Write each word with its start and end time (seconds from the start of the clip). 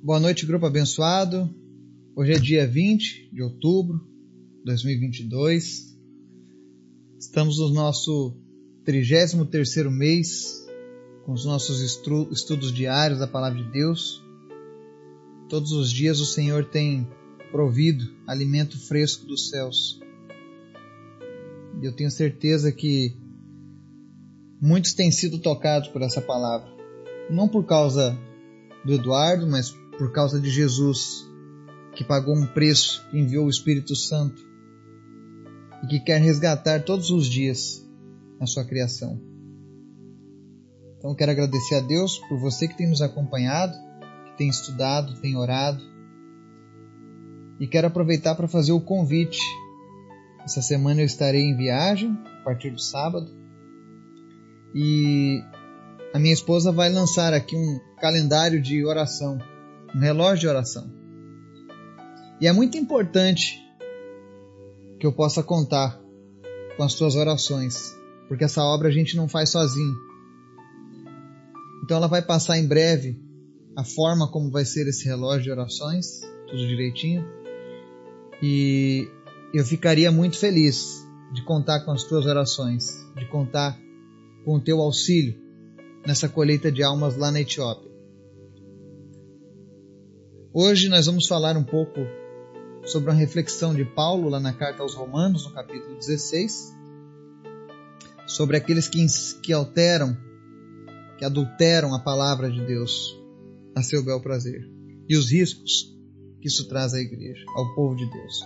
Boa 0.00 0.20
noite, 0.20 0.46
grupo 0.46 0.64
abençoado. 0.64 1.52
Hoje 2.14 2.32
é 2.32 2.38
dia 2.38 2.64
20 2.64 3.30
de 3.32 3.42
outubro 3.42 3.98
de 4.58 4.64
2022. 4.66 5.98
Estamos 7.18 7.58
no 7.58 7.70
nosso 7.70 8.32
33º 8.86 9.90
mês 9.90 10.64
com 11.26 11.32
os 11.32 11.44
nossos 11.44 11.80
estudos 11.80 12.72
diários 12.72 13.18
da 13.18 13.26
Palavra 13.26 13.60
de 13.60 13.68
Deus. 13.72 14.22
Todos 15.48 15.72
os 15.72 15.90
dias 15.90 16.20
o 16.20 16.26
Senhor 16.26 16.66
tem 16.66 17.04
provido 17.50 18.08
alimento 18.24 18.78
fresco 18.78 19.26
dos 19.26 19.48
céus. 19.50 19.98
E 21.82 21.84
eu 21.84 21.92
tenho 21.92 22.10
certeza 22.12 22.70
que 22.70 23.16
muitos 24.60 24.92
têm 24.92 25.10
sido 25.10 25.40
tocados 25.40 25.88
por 25.88 26.02
essa 26.02 26.20
palavra. 26.20 26.70
Não 27.28 27.48
por 27.48 27.66
causa 27.66 28.16
do 28.84 28.92
Eduardo, 28.92 29.44
mas 29.44 29.76
por 29.98 30.12
causa 30.12 30.40
de 30.40 30.48
Jesus, 30.48 31.28
que 31.94 32.04
pagou 32.04 32.36
um 32.36 32.46
preço, 32.46 33.04
que 33.10 33.18
enviou 33.18 33.46
o 33.46 33.50
Espírito 33.50 33.96
Santo 33.96 34.40
e 35.82 35.86
que 35.88 36.00
quer 36.00 36.20
resgatar 36.20 36.84
todos 36.84 37.10
os 37.10 37.26
dias 37.26 37.84
a 38.40 38.46
sua 38.46 38.64
criação. 38.64 39.20
Então 40.96 41.14
quero 41.14 41.32
agradecer 41.32 41.74
a 41.74 41.80
Deus 41.80 42.18
por 42.28 42.38
você 42.38 42.68
que 42.68 42.76
tem 42.76 42.88
nos 42.88 43.02
acompanhado, 43.02 43.76
que 44.26 44.38
tem 44.38 44.48
estudado, 44.48 45.20
tem 45.20 45.36
orado. 45.36 45.82
E 47.58 47.66
quero 47.66 47.88
aproveitar 47.88 48.36
para 48.36 48.46
fazer 48.46 48.72
o 48.72 48.80
convite. 48.80 49.40
Essa 50.44 50.62
semana 50.62 51.00
eu 51.00 51.06
estarei 51.06 51.42
em 51.42 51.56
viagem, 51.56 52.16
a 52.40 52.44
partir 52.44 52.70
do 52.70 52.80
sábado. 52.80 53.28
E 54.72 55.42
a 56.14 56.18
minha 56.20 56.34
esposa 56.34 56.70
vai 56.70 56.88
lançar 56.88 57.32
aqui 57.32 57.56
um 57.56 57.80
calendário 58.00 58.62
de 58.62 58.84
oração 58.84 59.38
um 59.94 59.98
relógio 59.98 60.40
de 60.40 60.48
oração. 60.48 60.92
E 62.40 62.46
é 62.46 62.52
muito 62.52 62.76
importante 62.76 63.62
que 64.98 65.06
eu 65.06 65.12
possa 65.12 65.42
contar 65.42 66.00
com 66.76 66.82
as 66.84 66.94
tuas 66.94 67.16
orações, 67.16 67.96
porque 68.28 68.44
essa 68.44 68.62
obra 68.62 68.88
a 68.88 68.92
gente 68.92 69.16
não 69.16 69.28
faz 69.28 69.50
sozinho. 69.50 69.96
Então 71.82 71.96
ela 71.96 72.06
vai 72.06 72.22
passar 72.22 72.58
em 72.58 72.66
breve 72.66 73.18
a 73.76 73.84
forma 73.84 74.30
como 74.30 74.50
vai 74.50 74.64
ser 74.64 74.86
esse 74.86 75.04
relógio 75.04 75.44
de 75.44 75.50
orações, 75.50 76.20
tudo 76.46 76.66
direitinho. 76.66 77.24
E 78.42 79.08
eu 79.52 79.64
ficaria 79.64 80.12
muito 80.12 80.38
feliz 80.38 81.04
de 81.32 81.42
contar 81.42 81.80
com 81.80 81.92
as 81.92 82.04
tuas 82.04 82.26
orações, 82.26 83.06
de 83.16 83.26
contar 83.26 83.78
com 84.44 84.56
o 84.56 84.60
teu 84.60 84.80
auxílio 84.80 85.36
nessa 86.06 86.28
colheita 86.28 86.70
de 86.70 86.82
almas 86.82 87.16
lá 87.16 87.30
na 87.30 87.40
Etiópia. 87.40 87.87
Hoje 90.52 90.88
nós 90.88 91.04
vamos 91.04 91.26
falar 91.26 91.58
um 91.58 91.62
pouco 91.62 92.00
sobre 92.86 93.10
uma 93.10 93.16
reflexão 93.16 93.74
de 93.74 93.84
Paulo 93.84 94.30
lá 94.30 94.40
na 94.40 94.54
carta 94.54 94.82
aos 94.82 94.94
Romanos, 94.94 95.44
no 95.44 95.52
capítulo 95.52 95.94
16, 95.98 96.74
sobre 98.26 98.56
aqueles 98.56 98.88
que, 98.88 99.04
que 99.42 99.52
alteram, 99.52 100.16
que 101.18 101.24
adulteram 101.24 101.94
a 101.94 101.98
palavra 101.98 102.50
de 102.50 102.64
Deus 102.64 103.14
a 103.76 103.82
seu 103.82 104.02
bel 104.02 104.22
prazer 104.22 104.66
e 105.06 105.18
os 105.18 105.30
riscos 105.30 105.94
que 106.40 106.48
isso 106.48 106.66
traz 106.66 106.94
à 106.94 106.98
igreja, 106.98 107.44
ao 107.54 107.74
povo 107.74 107.94
de 107.94 108.10
Deus. 108.10 108.40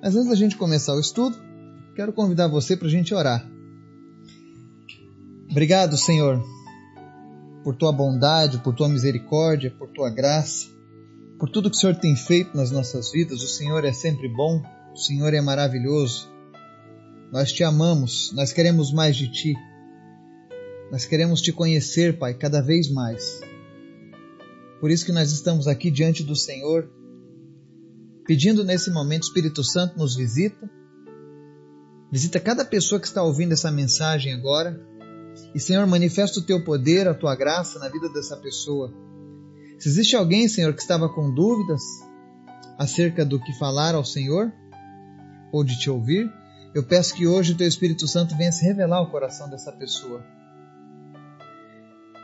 Mas 0.00 0.14
antes 0.14 0.28
da 0.28 0.36
gente 0.36 0.56
começar 0.56 0.94
o 0.94 1.00
estudo, 1.00 1.36
quero 1.96 2.12
convidar 2.12 2.46
você 2.46 2.76
para 2.76 2.86
a 2.86 2.90
gente 2.90 3.12
orar. 3.12 3.44
Obrigado, 5.50 5.96
Senhor, 5.96 6.40
por 7.64 7.74
tua 7.74 7.90
bondade, 7.90 8.58
por 8.58 8.72
tua 8.72 8.88
misericórdia, 8.88 9.72
por 9.72 9.88
tua 9.88 10.10
graça 10.10 10.72
por 11.38 11.48
tudo 11.48 11.70
que 11.70 11.76
o 11.76 11.80
Senhor 11.80 11.96
tem 11.96 12.14
feito 12.16 12.56
nas 12.56 12.70
nossas 12.70 13.10
vidas. 13.10 13.42
O 13.42 13.48
Senhor 13.48 13.84
é 13.84 13.92
sempre 13.92 14.28
bom, 14.28 14.62
o 14.92 14.96
Senhor 14.96 15.34
é 15.34 15.40
maravilhoso. 15.40 16.28
Nós 17.32 17.52
te 17.52 17.64
amamos, 17.64 18.32
nós 18.32 18.52
queremos 18.52 18.92
mais 18.92 19.16
de 19.16 19.30
ti. 19.30 19.54
Nós 20.90 21.04
queremos 21.04 21.40
te 21.40 21.52
conhecer, 21.52 22.18
Pai, 22.18 22.34
cada 22.34 22.60
vez 22.60 22.90
mais. 22.90 23.40
Por 24.80 24.90
isso 24.90 25.04
que 25.04 25.12
nós 25.12 25.32
estamos 25.32 25.66
aqui 25.66 25.90
diante 25.90 26.22
do 26.22 26.36
Senhor, 26.36 26.88
pedindo 28.26 28.62
nesse 28.62 28.90
momento, 28.90 29.24
Espírito 29.24 29.64
Santo 29.64 29.98
nos 29.98 30.14
visita. 30.14 30.70
Visita 32.12 32.38
cada 32.38 32.64
pessoa 32.64 33.00
que 33.00 33.06
está 33.06 33.22
ouvindo 33.22 33.52
essa 33.52 33.72
mensagem 33.72 34.32
agora. 34.32 34.80
E, 35.52 35.58
Senhor, 35.58 35.84
manifesta 35.86 36.38
o 36.38 36.42
teu 36.42 36.62
poder, 36.62 37.08
a 37.08 37.14
tua 37.14 37.34
graça 37.34 37.80
na 37.80 37.88
vida 37.88 38.08
dessa 38.10 38.36
pessoa 38.36 38.94
se 39.78 39.88
existe 39.88 40.16
alguém, 40.16 40.48
Senhor, 40.48 40.72
que 40.72 40.80
estava 40.80 41.08
com 41.08 41.32
dúvidas 41.32 41.82
acerca 42.78 43.24
do 43.24 43.40
que 43.40 43.52
falar 43.58 43.94
ao 43.94 44.04
Senhor 44.04 44.52
ou 45.52 45.62
de 45.62 45.78
te 45.78 45.90
ouvir, 45.90 46.30
eu 46.74 46.82
peço 46.82 47.14
que 47.14 47.26
hoje 47.26 47.52
o 47.52 47.56
Teu 47.56 47.68
Espírito 47.68 48.06
Santo 48.08 48.36
venha 48.36 48.50
se 48.50 48.64
revelar 48.64 48.98
ao 48.98 49.10
coração 49.10 49.48
dessa 49.48 49.70
pessoa. 49.72 50.24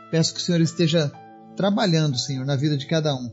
Peço 0.09 0.33
que 0.33 0.39
o 0.39 0.43
Senhor 0.43 0.59
esteja 0.59 1.11
trabalhando, 1.55 2.17
Senhor, 2.17 2.45
na 2.45 2.55
vida 2.55 2.77
de 2.77 2.85
cada 2.85 3.15
um. 3.15 3.31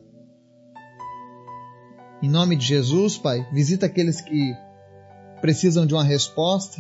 Em 2.23 2.29
nome 2.29 2.57
de 2.57 2.67
Jesus, 2.67 3.17
Pai, 3.17 3.49
visita 3.53 3.87
aqueles 3.87 4.21
que 4.21 4.55
precisam 5.41 5.87
de 5.87 5.95
uma 5.95 6.05
resposta, 6.05 6.77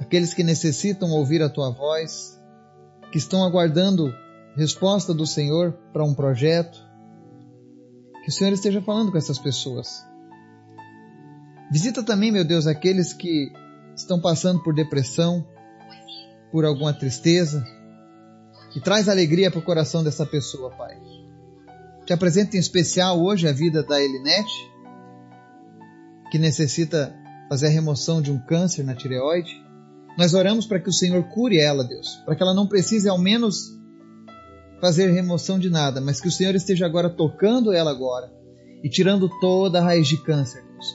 aqueles 0.00 0.34
que 0.34 0.44
necessitam 0.44 1.10
ouvir 1.10 1.42
a 1.42 1.48
Tua 1.48 1.70
voz, 1.70 2.40
que 3.10 3.18
estão 3.18 3.44
aguardando 3.44 4.12
resposta 4.56 5.14
do 5.14 5.26
Senhor 5.26 5.72
para 5.92 6.04
um 6.04 6.14
projeto. 6.14 6.78
Que 8.24 8.30
o 8.30 8.32
Senhor 8.32 8.52
esteja 8.52 8.82
falando 8.82 9.10
com 9.10 9.18
essas 9.18 9.38
pessoas. 9.38 10.04
Visita 11.70 12.02
também, 12.02 12.32
meu 12.32 12.44
Deus, 12.44 12.66
aqueles 12.66 13.12
que 13.12 13.52
estão 13.94 14.20
passando 14.20 14.62
por 14.62 14.74
depressão, 14.74 15.46
por 16.50 16.64
alguma 16.64 16.92
tristeza, 16.92 17.64
e 18.74 18.80
traz 18.80 19.08
alegria 19.08 19.50
para 19.50 19.60
o 19.60 19.64
coração 19.64 20.02
dessa 20.02 20.26
pessoa, 20.26 20.70
Pai. 20.70 20.98
Te 22.04 22.12
apresento 22.12 22.56
em 22.56 22.60
especial 22.60 23.22
hoje 23.22 23.48
a 23.48 23.52
vida 23.52 23.82
da 23.82 24.02
Elinete, 24.02 24.70
que 26.30 26.38
necessita 26.38 27.14
fazer 27.48 27.66
a 27.66 27.70
remoção 27.70 28.20
de 28.20 28.30
um 28.30 28.38
câncer 28.38 28.84
na 28.84 28.94
tireoide. 28.94 29.52
Nós 30.18 30.34
oramos 30.34 30.66
para 30.66 30.80
que 30.80 30.88
o 30.88 30.92
Senhor 30.92 31.22
cure 31.28 31.58
ela, 31.58 31.84
Deus, 31.84 32.16
para 32.24 32.34
que 32.34 32.42
ela 32.42 32.54
não 32.54 32.66
precise 32.66 33.08
ao 33.08 33.18
menos 33.18 33.79
fazer 34.80 35.10
remoção 35.10 35.58
de 35.58 35.68
nada, 35.68 36.00
mas 36.00 36.20
que 36.20 36.28
o 36.28 36.32
Senhor 36.32 36.54
esteja 36.54 36.86
agora 36.86 37.10
tocando 37.10 37.72
ela 37.72 37.90
agora 37.90 38.32
e 38.82 38.88
tirando 38.88 39.28
toda 39.40 39.78
a 39.78 39.82
raiz 39.82 40.08
de 40.08 40.16
câncer, 40.16 40.64
Deus. 40.64 40.86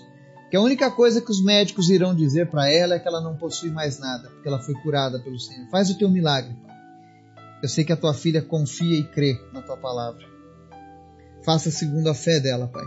Que 0.50 0.58
a 0.58 0.62
única 0.62 0.90
coisa 0.90 1.22
que 1.22 1.32
os 1.32 1.44
médicos 1.44 1.90
irão 1.90 2.16
dizer 2.16 2.50
para 2.50 2.72
ela 2.72 2.96
é 2.96 3.00
que 3.00 3.08
ela 3.08 3.22
não 3.22 3.36
possui 3.38 3.70
mais 3.70 4.00
nada, 4.00 4.30
porque 4.30 4.48
ela 4.48 4.60
foi 4.60 4.74
curada 4.76 5.20
pelo 5.20 5.40
Senhor. 5.40 5.70
Faz 5.70 5.90
o 5.90 5.98
teu 5.98 6.10
milagre. 6.10 6.56
Eu 7.62 7.70
sei 7.70 7.84
que 7.84 7.94
a 7.94 7.98
tua 7.98 8.14
filha 8.14 8.42
confia 8.42 8.98
e 8.98 9.04
crê 9.04 9.40
na 9.54 9.62
tua 9.62 9.78
palavra. 9.78 10.24
Faça 11.44 11.70
segundo 11.70 12.08
a 12.10 12.14
fé 12.14 12.40
dela, 12.40 12.68
Pai. 12.68 12.86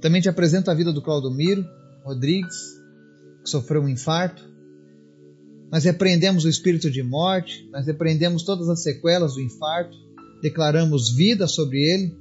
Também 0.00 0.20
te 0.20 0.28
apresento 0.28 0.70
a 0.70 0.74
vida 0.74 0.92
do 0.92 1.02
Claudomiro 1.02 1.64
Rodrigues, 2.04 2.56
que 3.42 3.50
sofreu 3.50 3.82
um 3.82 3.88
infarto. 3.88 4.42
Nós 5.70 5.84
repreendemos 5.84 6.44
o 6.44 6.48
espírito 6.48 6.90
de 6.90 7.02
morte, 7.02 7.68
nós 7.70 7.86
repreendemos 7.86 8.42
todas 8.42 8.68
as 8.68 8.82
sequelas 8.82 9.34
do 9.34 9.40
infarto, 9.40 9.96
declaramos 10.40 11.10
vida 11.10 11.46
sobre 11.46 11.78
ele. 11.78 12.16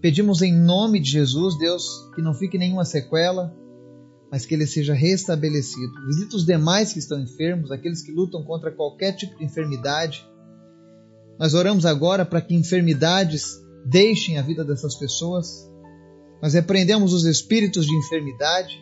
Pedimos 0.00 0.42
em 0.42 0.52
nome 0.52 1.00
de 1.00 1.10
Jesus, 1.10 1.58
Deus, 1.58 1.84
que 2.14 2.22
não 2.22 2.34
fique 2.34 2.56
nenhuma 2.56 2.84
sequela, 2.84 3.52
mas 4.30 4.46
que 4.46 4.54
ele 4.54 4.66
seja 4.66 4.94
restabelecido. 4.94 5.92
Visita 6.06 6.36
os 6.36 6.44
demais 6.44 6.92
que 6.92 6.98
estão 6.98 7.20
enfermos, 7.20 7.72
aqueles 7.72 8.02
que 8.02 8.12
lutam 8.12 8.44
contra 8.44 8.70
qualquer 8.70 9.16
tipo 9.16 9.36
de 9.38 9.44
enfermidade. 9.44 10.24
Nós 11.38 11.54
oramos 11.54 11.84
agora 11.84 12.24
para 12.24 12.40
que 12.40 12.54
enfermidades 12.54 13.60
deixem 13.84 14.38
a 14.38 14.42
vida 14.42 14.64
dessas 14.64 14.94
pessoas. 14.94 15.68
Nós 16.40 16.54
repreendemos 16.54 17.12
os 17.12 17.24
espíritos 17.24 17.86
de 17.86 17.96
enfermidade 17.96 18.80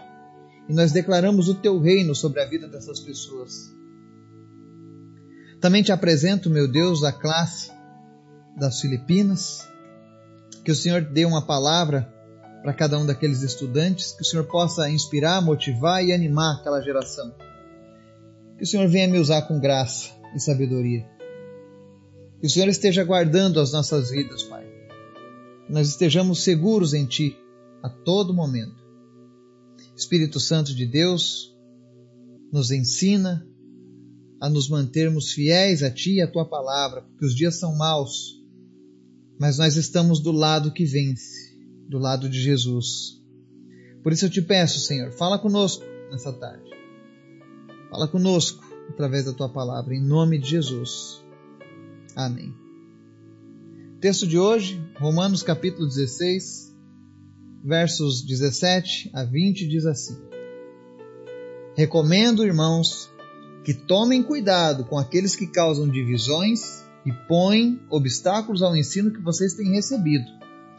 e 0.68 0.74
nós 0.74 0.92
declaramos 0.92 1.48
o 1.48 1.54
teu 1.54 1.78
reino 1.80 2.14
sobre 2.14 2.40
a 2.42 2.46
vida 2.46 2.68
dessas 2.68 3.00
pessoas. 3.00 3.81
Também 5.62 5.80
te 5.80 5.92
apresento, 5.92 6.50
meu 6.50 6.66
Deus, 6.66 7.04
a 7.04 7.12
classe 7.12 7.70
das 8.58 8.80
Filipinas. 8.80 9.64
Que 10.64 10.72
o 10.72 10.74
Senhor 10.74 11.02
dê 11.02 11.24
uma 11.24 11.46
palavra 11.46 12.12
para 12.62 12.74
cada 12.74 12.98
um 12.98 13.06
daqueles 13.06 13.42
estudantes, 13.42 14.10
que 14.10 14.22
o 14.22 14.24
Senhor 14.24 14.44
possa 14.46 14.90
inspirar, 14.90 15.40
motivar 15.40 16.04
e 16.04 16.12
animar 16.12 16.56
aquela 16.56 16.82
geração. 16.82 17.32
Que 18.58 18.64
o 18.64 18.66
Senhor 18.66 18.88
venha 18.88 19.06
me 19.06 19.20
usar 19.20 19.42
com 19.42 19.60
graça 19.60 20.10
e 20.34 20.40
sabedoria. 20.40 21.08
Que 22.40 22.48
o 22.48 22.50
Senhor 22.50 22.68
esteja 22.68 23.04
guardando 23.04 23.60
as 23.60 23.70
nossas 23.70 24.10
vidas, 24.10 24.42
Pai. 24.42 24.66
Que 25.68 25.72
nós 25.72 25.88
estejamos 25.88 26.42
seguros 26.42 26.92
em 26.92 27.06
Ti 27.06 27.38
a 27.84 27.88
todo 27.88 28.34
momento. 28.34 28.82
Espírito 29.96 30.40
Santo 30.40 30.74
de 30.74 30.86
Deus, 30.86 31.56
nos 32.52 32.72
ensina, 32.72 33.46
a 34.42 34.50
nos 34.50 34.68
mantermos 34.68 35.30
fiéis 35.32 35.84
a 35.84 35.90
Ti 35.90 36.14
e 36.14 36.20
a 36.20 36.26
Tua 36.26 36.44
palavra, 36.44 37.02
porque 37.02 37.24
os 37.24 37.32
dias 37.32 37.60
são 37.60 37.76
maus, 37.76 38.42
mas 39.38 39.56
nós 39.56 39.76
estamos 39.76 40.18
do 40.18 40.32
lado 40.32 40.72
que 40.72 40.84
vence, 40.84 41.56
do 41.88 41.96
lado 41.96 42.28
de 42.28 42.40
Jesus. 42.42 43.22
Por 44.02 44.12
isso 44.12 44.24
eu 44.24 44.30
te 44.30 44.42
peço, 44.42 44.80
Senhor, 44.80 45.12
fala 45.12 45.38
conosco 45.38 45.84
nessa 46.10 46.32
tarde. 46.32 46.68
Fala 47.88 48.08
conosco 48.08 48.64
através 48.88 49.26
da 49.26 49.32
tua 49.32 49.48
palavra, 49.48 49.94
em 49.94 50.02
nome 50.02 50.40
de 50.40 50.50
Jesus. 50.50 51.22
Amém. 52.16 52.52
Texto 54.00 54.26
de 54.26 54.40
hoje, 54.40 54.84
Romanos 54.98 55.44
capítulo 55.44 55.86
16, 55.86 56.76
versos 57.62 58.26
17 58.26 59.08
a 59.14 59.22
20, 59.22 59.68
diz 59.68 59.86
assim: 59.86 60.18
Recomendo, 61.76 62.44
irmãos, 62.44 63.11
que 63.64 63.72
tomem 63.72 64.22
cuidado 64.22 64.84
com 64.84 64.98
aqueles 64.98 65.36
que 65.36 65.46
causam 65.46 65.88
divisões 65.88 66.82
e 67.06 67.12
põem 67.12 67.80
obstáculos 67.90 68.62
ao 68.62 68.76
ensino 68.76 69.12
que 69.12 69.20
vocês 69.20 69.54
têm 69.54 69.72
recebido. 69.72 70.24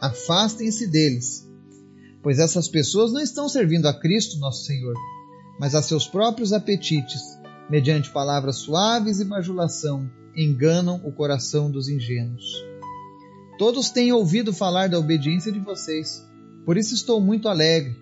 Afastem-se 0.00 0.86
deles, 0.86 1.48
pois 2.22 2.38
essas 2.38 2.68
pessoas 2.68 3.12
não 3.12 3.20
estão 3.20 3.48
servindo 3.48 3.86
a 3.86 3.98
Cristo, 3.98 4.38
nosso 4.38 4.64
Senhor, 4.64 4.94
mas 5.58 5.74
a 5.74 5.82
seus 5.82 6.06
próprios 6.06 6.52
apetites, 6.52 7.22
mediante 7.70 8.10
palavras 8.10 8.56
suaves 8.56 9.20
e 9.20 9.24
bajulação, 9.24 10.10
enganam 10.36 11.00
o 11.04 11.12
coração 11.12 11.70
dos 11.70 11.88
ingênuos. 11.88 12.44
Todos 13.58 13.90
têm 13.90 14.12
ouvido 14.12 14.52
falar 14.52 14.88
da 14.88 14.98
obediência 14.98 15.52
de 15.52 15.60
vocês, 15.60 16.26
por 16.66 16.76
isso 16.76 16.94
estou 16.94 17.20
muito 17.20 17.48
alegre, 17.48 17.96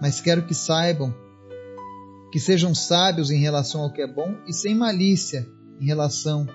mas 0.00 0.20
quero 0.20 0.44
que 0.44 0.54
saibam 0.54 1.14
que 2.30 2.38
sejam 2.38 2.74
sábios 2.74 3.30
em 3.30 3.38
relação 3.38 3.82
ao 3.82 3.92
que 3.92 4.02
é 4.02 4.06
bom 4.06 4.36
e 4.46 4.52
sem 4.52 4.74
malícia 4.74 5.48
em 5.80 5.86
relação 5.86 6.46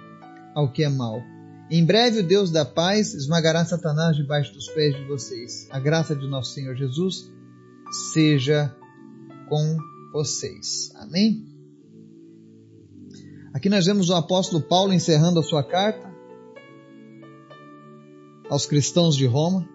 ao 0.54 0.72
que 0.72 0.84
é 0.84 0.90
mal. 0.90 1.22
Em 1.70 1.84
breve 1.84 2.20
o 2.20 2.28
Deus 2.28 2.52
da 2.52 2.64
paz 2.64 3.14
esmagará 3.14 3.66
Satanás 3.66 4.16
debaixo 4.16 4.54
dos 4.54 4.68
pés 4.70 4.96
de 4.96 5.04
vocês. 5.06 5.68
A 5.72 5.80
graça 5.80 6.16
de 6.16 6.28
nosso 6.28 6.54
Senhor 6.54 6.76
Jesus 6.76 7.32
seja 8.14 8.76
com 9.50 9.78
vocês. 10.14 10.92
Amém? 10.96 11.46
Aqui 13.54 13.68
nós 13.70 13.86
vemos 13.86 14.10
o 14.10 14.16
apóstolo 14.16 14.62
Paulo 14.62 14.94
encerrando 14.94 15.40
a 15.40 15.44
sua 15.44 15.64
carta 15.64 16.14
aos 18.50 18.66
cristãos 18.66 19.16
de 19.16 19.26
Roma. 19.26 19.68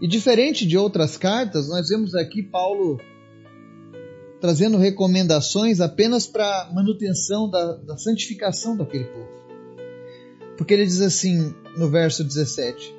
E 0.00 0.06
diferente 0.06 0.66
de 0.66 0.76
outras 0.76 1.16
cartas, 1.16 1.68
nós 1.68 1.88
vemos 1.88 2.14
aqui 2.14 2.42
Paulo 2.42 3.00
trazendo 4.40 4.76
recomendações 4.76 5.80
apenas 5.80 6.26
para 6.26 6.70
manutenção 6.72 7.48
da, 7.48 7.76
da 7.76 7.96
santificação 7.96 8.76
daquele 8.76 9.04
povo. 9.04 9.28
Porque 10.56 10.74
ele 10.74 10.86
diz 10.86 11.00
assim 11.00 11.54
no 11.76 11.88
verso 11.88 12.24
17: 12.24 12.94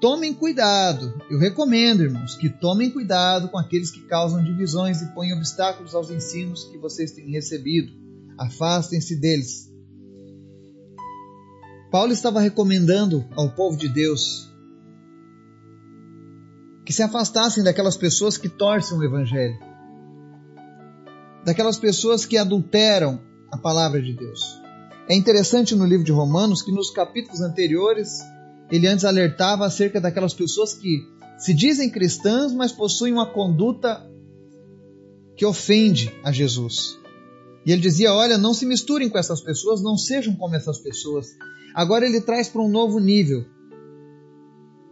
Tomem 0.00 0.34
cuidado, 0.34 1.14
eu 1.30 1.38
recomendo, 1.38 2.02
irmãos, 2.02 2.34
que 2.34 2.48
tomem 2.48 2.90
cuidado 2.90 3.48
com 3.48 3.58
aqueles 3.58 3.90
que 3.90 4.00
causam 4.02 4.42
divisões 4.42 5.00
e 5.00 5.14
põem 5.14 5.32
obstáculos 5.32 5.94
aos 5.94 6.10
ensinos 6.10 6.64
que 6.64 6.78
vocês 6.78 7.12
têm 7.12 7.30
recebido. 7.30 7.92
Afastem-se 8.38 9.16
deles. 9.16 9.70
Paulo 11.90 12.12
estava 12.12 12.40
recomendando 12.40 13.24
ao 13.36 13.50
povo 13.50 13.76
de 13.76 13.88
Deus 13.88 14.50
que 16.86 16.92
se 16.92 17.02
afastassem 17.02 17.62
daquelas 17.62 17.96
pessoas 17.96 18.36
que 18.36 18.48
torcem 18.48 18.98
o 18.98 19.04
evangelho 19.04 19.71
daquelas 21.44 21.78
pessoas 21.78 22.24
que 22.24 22.36
adulteram 22.36 23.20
a 23.50 23.56
palavra 23.56 24.00
de 24.00 24.14
Deus. 24.14 24.60
É 25.08 25.14
interessante 25.14 25.74
no 25.74 25.84
livro 25.84 26.04
de 26.04 26.12
Romanos 26.12 26.62
que 26.62 26.72
nos 26.72 26.90
capítulos 26.90 27.40
anteriores 27.40 28.20
ele 28.70 28.86
antes 28.86 29.04
alertava 29.04 29.66
acerca 29.66 30.00
daquelas 30.00 30.32
pessoas 30.32 30.72
que 30.72 31.06
se 31.36 31.52
dizem 31.52 31.90
cristãs, 31.90 32.54
mas 32.54 32.72
possuem 32.72 33.12
uma 33.12 33.26
conduta 33.26 34.08
que 35.36 35.44
ofende 35.44 36.10
a 36.24 36.32
Jesus. 36.32 36.98
E 37.66 37.72
ele 37.72 37.82
dizia: 37.82 38.14
Olha, 38.14 38.38
não 38.38 38.54
se 38.54 38.64
misturem 38.64 39.10
com 39.10 39.18
essas 39.18 39.40
pessoas, 39.40 39.82
não 39.82 39.96
sejam 39.96 40.34
como 40.36 40.54
essas 40.54 40.78
pessoas. 40.78 41.26
Agora 41.74 42.06
ele 42.06 42.20
traz 42.20 42.48
para 42.48 42.62
um 42.62 42.68
novo 42.68 42.98
nível 42.98 43.44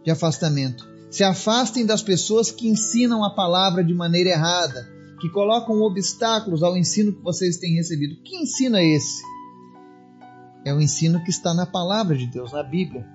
de 0.03 0.11
afastamento. 0.11 0.87
Se 1.09 1.23
afastem 1.23 1.85
das 1.85 2.03
pessoas 2.03 2.51
que 2.51 2.67
ensinam 2.67 3.23
a 3.23 3.33
palavra 3.33 3.83
de 3.83 3.93
maneira 3.93 4.29
errada, 4.29 4.87
que 5.21 5.29
colocam 5.29 5.83
obstáculos 5.83 6.63
ao 6.63 6.75
ensino 6.75 7.13
que 7.13 7.21
vocês 7.21 7.57
têm 7.57 7.75
recebido. 7.75 8.15
Que 8.23 8.37
ensino 8.37 8.75
é 8.75 8.83
esse? 8.83 9.21
É 10.65 10.73
o 10.73 10.81
ensino 10.81 11.23
que 11.23 11.29
está 11.29 11.53
na 11.53 11.67
palavra 11.67 12.17
de 12.17 12.25
Deus, 12.25 12.51
na 12.51 12.63
Bíblia. 12.63 13.05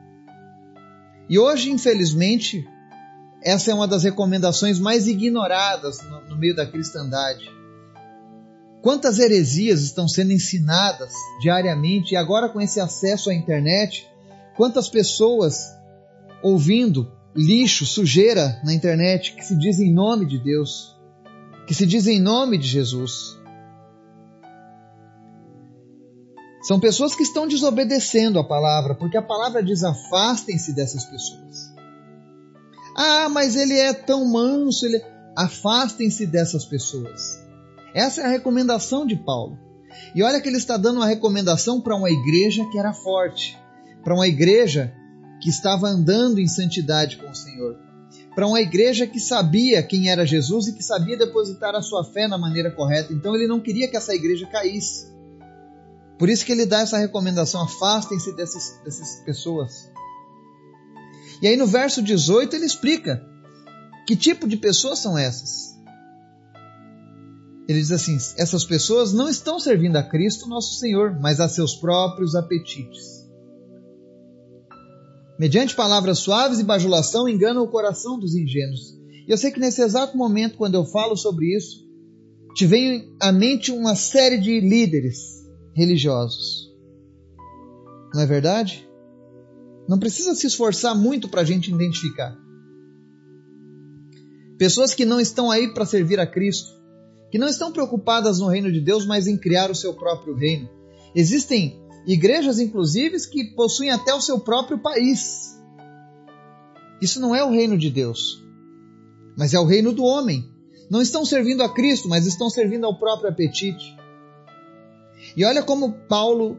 E 1.28 1.36
hoje, 1.36 1.68
infelizmente, 1.68 2.64
essa 3.42 3.72
é 3.72 3.74
uma 3.74 3.88
das 3.88 4.04
recomendações 4.04 4.78
mais 4.78 5.08
ignoradas 5.08 6.00
no, 6.00 6.28
no 6.28 6.36
meio 6.36 6.54
da 6.54 6.64
cristandade. 6.64 7.50
Quantas 8.82 9.18
heresias 9.18 9.82
estão 9.82 10.06
sendo 10.06 10.32
ensinadas 10.32 11.12
diariamente 11.40 12.14
e 12.14 12.16
agora 12.16 12.48
com 12.48 12.60
esse 12.60 12.78
acesso 12.78 13.30
à 13.30 13.34
internet, 13.34 14.06
quantas 14.56 14.88
pessoas 14.88 15.74
ouvindo 16.40 17.10
lixo, 17.34 17.84
sujeira 17.84 18.60
na 18.64 18.72
internet 18.72 19.34
que 19.34 19.44
se 19.44 19.58
diz 19.58 19.80
em 19.80 19.92
nome 19.92 20.24
de 20.24 20.38
Deus 20.38 20.95
que 21.66 21.74
se 21.74 21.84
diz 21.86 22.06
em 22.06 22.20
nome 22.20 22.56
de 22.56 22.66
Jesus. 22.66 23.36
São 26.62 26.80
pessoas 26.80 27.14
que 27.14 27.22
estão 27.22 27.46
desobedecendo 27.46 28.38
a 28.38 28.44
palavra, 28.44 28.94
porque 28.94 29.16
a 29.16 29.22
palavra 29.22 29.62
diz: 29.62 29.82
afastem-se 29.82 30.74
dessas 30.74 31.04
pessoas. 31.04 31.74
Ah, 32.96 33.28
mas 33.28 33.56
ele 33.56 33.74
é 33.74 33.92
tão 33.92 34.24
manso, 34.24 34.86
ele... 34.86 35.02
afastem-se 35.36 36.26
dessas 36.26 36.64
pessoas. 36.64 37.38
Essa 37.94 38.22
é 38.22 38.24
a 38.24 38.30
recomendação 38.30 39.06
de 39.06 39.16
Paulo. 39.16 39.58
E 40.14 40.22
olha 40.22 40.40
que 40.40 40.48
ele 40.48 40.56
está 40.56 40.76
dando 40.76 40.96
uma 40.96 41.06
recomendação 41.06 41.80
para 41.80 41.96
uma 41.96 42.10
igreja 42.10 42.64
que 42.70 42.78
era 42.78 42.92
forte, 42.92 43.58
para 44.02 44.14
uma 44.14 44.26
igreja 44.26 44.92
que 45.40 45.48
estava 45.48 45.88
andando 45.88 46.38
em 46.38 46.48
santidade 46.48 47.16
com 47.16 47.30
o 47.30 47.34
Senhor 47.34 47.85
para 48.36 48.46
uma 48.46 48.60
igreja 48.60 49.06
que 49.06 49.18
sabia 49.18 49.82
quem 49.82 50.10
era 50.10 50.26
Jesus 50.26 50.66
e 50.66 50.74
que 50.74 50.82
sabia 50.82 51.16
depositar 51.16 51.74
a 51.74 51.80
sua 51.80 52.04
fé 52.04 52.28
na 52.28 52.36
maneira 52.36 52.70
correta. 52.70 53.10
Então 53.10 53.34
ele 53.34 53.46
não 53.46 53.58
queria 53.58 53.88
que 53.88 53.96
essa 53.96 54.14
igreja 54.14 54.46
caísse. 54.46 55.06
Por 56.18 56.28
isso 56.28 56.44
que 56.44 56.52
ele 56.52 56.66
dá 56.66 56.80
essa 56.80 56.98
recomendação: 56.98 57.62
afastem-se 57.62 58.36
dessas, 58.36 58.78
dessas 58.84 59.24
pessoas. 59.24 59.90
E 61.40 61.48
aí 61.48 61.56
no 61.56 61.66
verso 61.66 62.02
18 62.02 62.54
ele 62.54 62.66
explica 62.66 63.24
que 64.06 64.14
tipo 64.14 64.46
de 64.46 64.58
pessoas 64.58 64.98
são 64.98 65.16
essas. 65.16 65.74
Ele 67.66 67.80
diz 67.80 67.90
assim: 67.90 68.18
essas 68.36 68.66
pessoas 68.66 69.14
não 69.14 69.30
estão 69.30 69.58
servindo 69.58 69.96
a 69.96 70.02
Cristo, 70.02 70.46
nosso 70.46 70.74
Senhor, 70.74 71.18
mas 71.18 71.40
a 71.40 71.48
seus 71.48 71.74
próprios 71.74 72.34
apetites 72.34 73.25
mediante 75.38 75.74
palavras 75.74 76.18
suaves 76.18 76.58
e 76.58 76.64
bajulação, 76.64 77.28
enganam 77.28 77.62
o 77.62 77.68
coração 77.68 78.18
dos 78.18 78.34
ingênuos. 78.34 78.96
E 79.26 79.30
eu 79.30 79.36
sei 79.36 79.50
que 79.50 79.60
nesse 79.60 79.82
exato 79.82 80.16
momento, 80.16 80.56
quando 80.56 80.74
eu 80.74 80.84
falo 80.84 81.16
sobre 81.16 81.56
isso, 81.56 81.84
te 82.54 82.66
vem 82.66 83.14
à 83.20 83.30
mente 83.30 83.70
uma 83.70 83.94
série 83.94 84.38
de 84.38 84.60
líderes 84.60 85.44
religiosos. 85.74 86.72
Não 88.14 88.22
é 88.22 88.26
verdade? 88.26 88.88
Não 89.88 89.98
precisa 89.98 90.34
se 90.34 90.46
esforçar 90.46 90.94
muito 90.94 91.28
para 91.28 91.42
a 91.42 91.44
gente 91.44 91.70
identificar. 91.70 92.36
Pessoas 94.58 94.94
que 94.94 95.04
não 95.04 95.20
estão 95.20 95.50
aí 95.50 95.68
para 95.74 95.84
servir 95.84 96.18
a 96.18 96.26
Cristo, 96.26 96.70
que 97.30 97.38
não 97.38 97.46
estão 97.46 97.70
preocupadas 97.70 98.38
no 98.38 98.48
reino 98.48 98.72
de 98.72 98.80
Deus, 98.80 99.04
mas 99.04 99.26
em 99.26 99.36
criar 99.36 99.70
o 99.70 99.74
seu 99.74 99.92
próprio 99.92 100.34
reino. 100.34 100.68
Existem 101.14 101.78
Igrejas, 102.06 102.60
inclusive, 102.60 103.18
que 103.28 103.44
possuem 103.44 103.90
até 103.90 104.14
o 104.14 104.20
seu 104.20 104.38
próprio 104.38 104.78
país. 104.78 105.60
Isso 107.00 107.20
não 107.20 107.34
é 107.34 107.44
o 107.44 107.50
reino 107.50 107.76
de 107.76 107.90
Deus, 107.90 108.42
mas 109.36 109.52
é 109.52 109.58
o 109.58 109.66
reino 109.66 109.92
do 109.92 110.04
homem. 110.04 110.48
Não 110.88 111.02
estão 111.02 111.24
servindo 111.24 111.62
a 111.62 111.68
Cristo, 111.68 112.08
mas 112.08 112.26
estão 112.26 112.48
servindo 112.48 112.86
ao 112.86 112.98
próprio 112.98 113.30
apetite. 113.30 113.96
E 115.36 115.44
olha 115.44 115.62
como 115.62 115.92
Paulo 116.08 116.58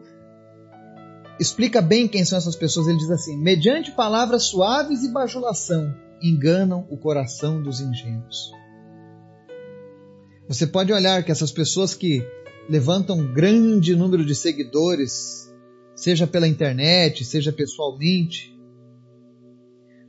explica 1.40 1.82
bem 1.82 2.08
quem 2.08 2.26
são 2.26 2.38
essas 2.38 2.56
pessoas. 2.56 2.88
Ele 2.88 2.98
diz 2.98 3.10
assim: 3.10 3.38
mediante 3.38 3.92
palavras 3.92 4.44
suaves 4.44 5.04
e 5.04 5.12
bajulação, 5.12 5.94
enganam 6.22 6.86
o 6.90 6.98
coração 6.98 7.62
dos 7.62 7.80
ingênuos. 7.80 8.52
Você 10.48 10.66
pode 10.66 10.94
olhar 10.94 11.24
que 11.24 11.32
essas 11.32 11.52
pessoas 11.52 11.94
que 11.94 12.26
levantam 12.70 13.18
um 13.18 13.34
grande 13.34 13.96
número 13.96 14.26
de 14.26 14.36
seguidores, 14.36 15.54
seja 15.96 16.28
pela 16.28 16.48
internet, 16.48 17.24
seja 17.24 17.52
pessoalmente. 17.52 18.56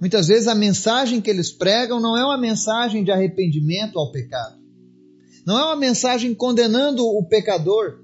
Muitas 0.00 0.28
vezes 0.28 0.48
a 0.48 0.54
mensagem 0.54 1.20
que 1.20 1.30
eles 1.30 1.50
pregam 1.50 2.00
não 2.00 2.16
é 2.16 2.24
uma 2.24 2.38
mensagem 2.38 3.02
de 3.02 3.10
arrependimento 3.10 3.98
ao 3.98 4.12
pecado. 4.12 4.58
Não 5.46 5.58
é 5.58 5.64
uma 5.64 5.76
mensagem 5.76 6.34
condenando 6.34 7.04
o 7.06 7.24
pecador 7.26 7.98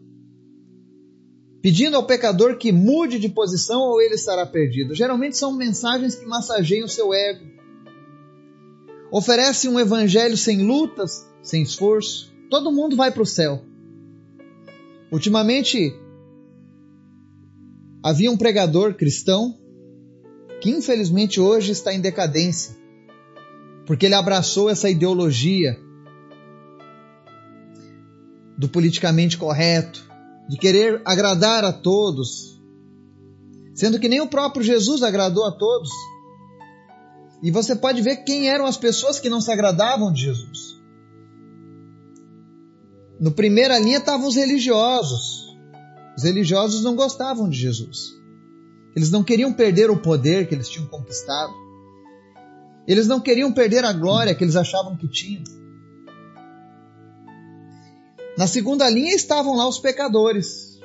pedindo 1.65 1.97
ao 1.97 2.05
pecador 2.05 2.59
que 2.59 2.71
mude 2.71 3.19
de 3.19 3.27
posição 3.27 3.81
ou 3.81 3.99
ele 3.99 4.17
estará 4.17 4.45
perdido. 4.45 4.95
Geralmente 4.95 5.39
são 5.39 5.51
mensagens 5.51 6.15
que 6.15 6.27
massageiam 6.27 6.85
o 6.85 6.91
seu 6.91 7.15
ego. 7.15 7.47
Oferece 9.11 9.67
um 9.67 9.81
evangelho 9.81 10.37
sem 10.37 10.63
lutas, 10.63 11.27
sem 11.43 11.63
esforço. 11.63 12.31
Todo 12.51 12.71
mundo 12.71 12.95
vai 12.97 13.11
para 13.11 13.23
o 13.23 13.27
céu. 13.27 13.65
Ultimamente, 15.15 15.97
havia 18.03 18.33
um 18.33 18.37
pregador 18.37 18.95
cristão 18.95 19.57
que 20.61 20.71
infelizmente 20.71 21.41
hoje 21.41 21.71
está 21.71 21.95
em 21.95 22.01
decadência, 22.01 22.77
porque 23.87 24.07
ele 24.07 24.17
abraçou 24.17 24.69
essa 24.69 24.91
ideologia 24.91 25.79
do 28.59 28.69
politicamente 28.69 29.39
correto, 29.39 30.05
de 30.49 30.59
querer 30.59 31.01
agradar 31.05 31.65
a 31.65 31.73
todos, 31.73 32.61
sendo 33.73 34.01
que 34.01 34.09
nem 34.09 34.21
o 34.21 34.27
próprio 34.27 34.65
Jesus 34.65 35.05
agradou 35.05 35.47
a 35.47 35.53
todos. 35.53 35.91
E 37.41 37.53
você 37.53 37.77
pode 37.77 38.03
ver 38.03 38.25
quem 38.25 38.49
eram 38.49 38.67
as 38.67 38.77
pessoas 38.77 39.21
que 39.21 39.31
não 39.31 39.41
se 39.41 39.53
agradavam 39.53 40.13
de 40.13 40.23
Jesus. 40.23 40.74
No 43.21 43.33
primeira 43.33 43.79
linha 43.79 43.99
estavam 43.99 44.27
os 44.29 44.37
religiosos. 44.37 45.57
Os 46.17 46.25
religiosos 46.25 46.83
não 46.83 46.95
gostavam 46.97 47.49
de 47.49 47.59
Jesus. 47.59 48.15
Eles 48.95 49.11
não 49.11 49.25
queriam 49.25 49.53
perder 49.53 49.91
o 49.91 50.01
poder 50.01 50.49
que 50.49 50.55
eles 50.55 50.69
tinham 50.69 50.87
conquistado. 50.87 51.53
Eles 52.87 53.07
não 53.07 53.21
queriam 53.21 53.53
perder 53.53 53.85
a 53.85 53.93
glória 53.93 54.35
que 54.35 54.45
eles 54.45 54.57
achavam 54.57 54.97
que 54.97 55.09
tinham. 55.09 55.43
Na 58.37 58.47
segunda 58.47 58.89
linha 58.91 59.15
estavam 59.15 59.57
lá 59.57 59.67
os 59.69 59.79
pecadores, 59.79 60.81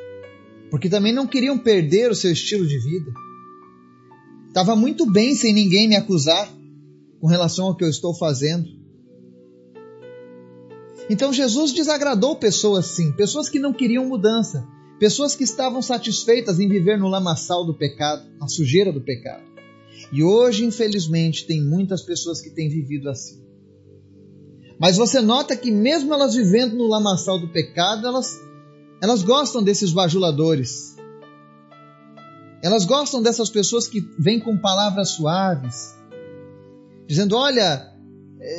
porque 0.70 0.88
também 0.88 1.14
não 1.14 1.28
queriam 1.28 1.58
perder 1.58 2.12
o 2.12 2.16
seu 2.16 2.32
estilo 2.32 2.66
de 2.66 2.78
vida. 2.80 3.12
Estava 4.48 4.76
muito 4.76 5.12
bem 5.12 5.36
sem 5.36 5.54
ninguém 5.54 5.88
me 5.88 5.96
acusar 5.96 6.50
com 7.20 7.28
relação 7.28 7.68
ao 7.68 7.76
que 7.76 7.84
eu 7.84 7.90
estou 7.90 8.14
fazendo. 8.14 8.79
Então 11.10 11.34
Jesus 11.34 11.74
desagradou 11.74 12.36
pessoas 12.36 12.86
sim, 12.86 13.12
pessoas 13.12 13.50
que 13.50 13.60
não 13.60 13.74
queriam 13.74 14.06
mudança, 14.06 14.68
pessoas 15.00 15.36
que 15.36 15.44
estavam 15.44 15.82
satisfeitas 15.82 16.60
em 16.60 16.70
viver 16.70 17.00
no 17.00 17.08
lamaçal 17.08 17.66
do 17.66 17.74
pecado, 17.74 18.30
na 18.40 18.48
sujeira 18.48 18.92
do 18.92 19.02
pecado. 19.02 19.44
E 20.12 20.24
hoje, 20.24 20.66
infelizmente, 20.66 21.46
tem 21.46 21.64
muitas 21.64 22.04
pessoas 22.04 22.42
que 22.42 22.52
têm 22.52 22.70
vivido 22.70 23.10
assim. 23.10 23.42
Mas 24.80 24.98
você 24.98 25.20
nota 25.20 25.58
que 25.58 25.72
mesmo 25.72 26.14
elas 26.14 26.36
vivendo 26.36 26.76
no 26.76 26.88
lamaçal 26.88 27.40
do 27.40 27.50
pecado, 27.50 28.08
elas, 28.08 28.40
elas 29.02 29.24
gostam 29.24 29.62
desses 29.62 29.92
bajuladores. 29.92 30.96
Elas 32.64 32.86
gostam 32.86 33.22
dessas 33.22 33.50
pessoas 33.50 33.88
que 33.88 34.00
vêm 34.18 34.40
com 34.40 34.58
palavras 34.58 35.10
suaves, 35.10 35.96
dizendo: 37.08 37.36
Olha, 37.36 37.94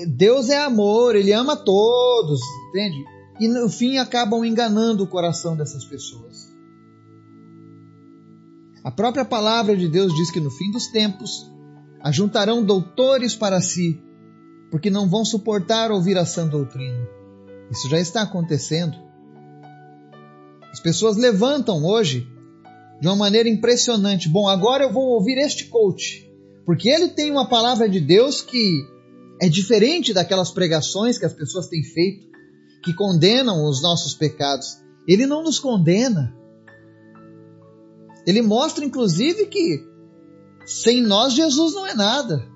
Deus 0.08 0.50
é 0.50 0.58
amor, 0.58 1.16
Ele 1.16 1.32
ama 1.32 1.56
todos, 1.56 2.40
entende? 2.68 3.04
E 3.40 3.48
no 3.48 3.70
fim 3.70 3.96
acabam 3.96 4.44
enganando 4.44 5.02
o 5.02 5.06
coração 5.06 5.56
dessas 5.56 5.84
pessoas. 5.84 6.50
A 8.84 8.90
própria 8.90 9.24
palavra 9.24 9.76
de 9.76 9.88
Deus 9.88 10.14
diz 10.14 10.30
que 10.30 10.40
no 10.40 10.50
fim 10.50 10.70
dos 10.70 10.86
tempos 10.88 11.50
ajuntarão 12.00 12.62
doutores 12.62 13.34
para 13.34 13.60
si, 13.60 14.02
porque 14.70 14.90
não 14.90 15.08
vão 15.08 15.24
suportar 15.24 15.90
ouvir 15.90 16.18
a 16.18 16.26
sã 16.26 16.46
doutrina. 16.46 17.08
Isso 17.70 17.88
já 17.88 17.98
está 17.98 18.22
acontecendo. 18.22 18.96
As 20.70 20.80
pessoas 20.80 21.16
levantam 21.16 21.84
hoje 21.84 22.28
de 23.00 23.08
uma 23.08 23.16
maneira 23.16 23.48
impressionante. 23.48 24.28
Bom, 24.28 24.48
agora 24.48 24.84
eu 24.84 24.92
vou 24.92 25.10
ouvir 25.10 25.38
este 25.38 25.66
coach, 25.66 26.30
porque 26.66 26.88
ele 26.88 27.08
tem 27.08 27.30
uma 27.30 27.48
palavra 27.48 27.88
de 27.88 28.00
Deus 28.00 28.42
que 28.42 28.86
é 29.40 29.48
diferente 29.48 30.12
daquelas 30.12 30.50
pregações 30.50 31.18
que 31.18 31.24
as 31.24 31.32
pessoas 31.32 31.66
têm 31.68 31.82
feito, 31.82 32.28
que 32.82 32.92
condenam 32.92 33.64
os 33.64 33.82
nossos 33.82 34.14
pecados. 34.14 34.78
Ele 35.08 35.26
não 35.26 35.42
nos 35.42 35.58
condena. 35.58 36.34
Ele 38.26 38.42
mostra, 38.42 38.84
inclusive, 38.84 39.46
que 39.46 39.82
sem 40.66 41.02
nós 41.02 41.32
Jesus 41.32 41.74
não 41.74 41.86
é 41.86 41.94
nada. 41.94 42.46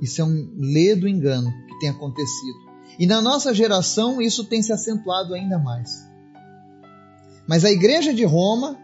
Isso 0.00 0.20
é 0.20 0.24
um 0.24 0.54
ledo 0.56 1.08
engano 1.08 1.50
que 1.68 1.78
tem 1.80 1.88
acontecido. 1.88 2.68
E 2.98 3.06
na 3.06 3.20
nossa 3.20 3.52
geração 3.52 4.22
isso 4.22 4.44
tem 4.44 4.62
se 4.62 4.72
acentuado 4.72 5.34
ainda 5.34 5.58
mais. 5.58 5.90
Mas 7.46 7.64
a 7.64 7.70
igreja 7.70 8.14
de 8.14 8.24
Roma 8.24 8.78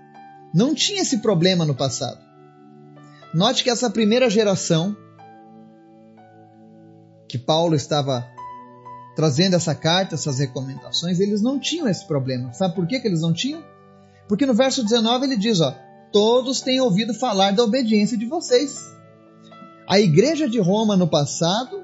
não 0.52 0.74
tinha 0.74 1.02
esse 1.02 1.18
problema 1.18 1.64
no 1.64 1.74
passado. 1.74 2.18
Note 3.34 3.64
que 3.64 3.70
essa 3.70 3.90
primeira 3.90 4.30
geração, 4.30 4.96
que 7.34 7.38
Paulo 7.38 7.74
estava 7.74 8.26
trazendo 9.16 9.54
essa 9.54 9.74
carta, 9.74 10.14
essas 10.14 10.38
recomendações, 10.38 11.20
eles 11.20 11.42
não 11.42 11.58
tinham 11.58 11.88
esse 11.88 12.06
problema. 12.06 12.52
Sabe 12.52 12.74
por 12.74 12.86
que, 12.86 13.00
que 13.00 13.08
eles 13.08 13.20
não 13.20 13.32
tinham? 13.32 13.62
Porque 14.28 14.46
no 14.46 14.54
verso 14.54 14.82
19 14.82 15.26
ele 15.26 15.36
diz: 15.36 15.60
ó, 15.60 15.74
todos 16.12 16.60
têm 16.60 16.80
ouvido 16.80 17.12
falar 17.14 17.52
da 17.52 17.62
obediência 17.62 18.16
de 18.16 18.26
vocês 18.26 18.94
a 19.86 20.00
igreja 20.00 20.48
de 20.48 20.58
Roma 20.58 20.96
no 20.96 21.06
passado, 21.06 21.82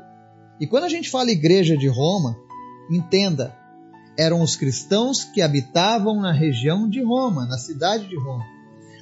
e 0.59 0.67
quando 0.67 0.85
a 0.85 0.89
gente 0.89 1.11
fala 1.11 1.31
igreja 1.31 1.77
de 1.77 1.87
Roma, 1.87 2.37
entenda, 2.91 3.55
eram 4.17 4.43
os 4.43 4.57
cristãos 4.57 5.25
que 5.25 5.43
habitavam 5.43 6.21
na 6.21 6.33
região 6.33 6.89
de 6.89 7.03
Roma, 7.03 7.47
na 7.47 7.59
cidade 7.59 8.09
de 8.09 8.17
Roma. 8.17 8.45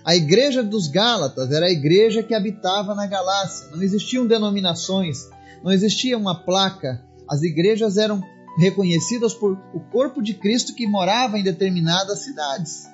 A 0.04 0.16
igreja 0.16 0.62
dos 0.62 0.88
Gálatas 0.88 1.50
era 1.52 1.66
a 1.66 1.70
igreja 1.70 2.22
que 2.22 2.34
habitava 2.34 2.94
na 2.94 3.06
Galácia. 3.06 3.68
Não 3.70 3.82
existiam 3.82 4.26
denominações, 4.26 5.28
não 5.62 5.72
existia 5.72 6.16
uma 6.16 6.34
placa. 6.34 7.04
As 7.28 7.42
igrejas 7.42 7.96
eram 7.96 8.22
reconhecidas 8.58 9.34
por 9.34 9.52
o 9.72 9.80
corpo 9.80 10.22
de 10.22 10.34
Cristo 10.34 10.74
que 10.74 10.86
morava 10.86 11.38
em 11.38 11.42
determinadas 11.42 12.20
cidades. 12.20 12.86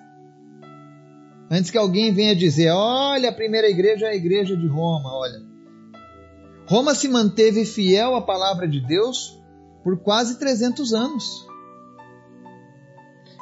Antes 1.51 1.71
que 1.71 1.79
alguém 1.79 2.13
venha 2.13 2.35
dizer, 2.35 2.71
olha, 2.71 3.31
a 3.31 3.35
primeira 3.35 3.69
igreja 3.69 4.07
é 4.07 4.11
a 4.11 4.17
igreja 4.17 4.57
de 4.57 4.67
Roma, 4.67 5.11
olha. 5.13 5.41
Roma 6.67 6.95
se 6.95 7.09
manteve 7.09 7.65
fiel 7.65 8.15
à 8.15 8.23
palavra 8.23 8.67
de 8.67 8.81
Deus 8.81 9.39
por 9.83 9.99
quase 9.99 10.39
300 10.39 10.93
anos. 10.95 11.47